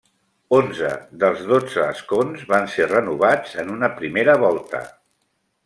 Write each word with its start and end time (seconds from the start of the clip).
Onze 0.59 0.87
dels 1.23 1.43
dotze 1.51 1.83
escons 1.97 2.47
van 2.53 2.67
ser 2.77 2.89
renovats 2.95 3.55
en 3.65 3.71
una 3.77 3.91
primera 4.01 4.39
volta. 4.49 4.85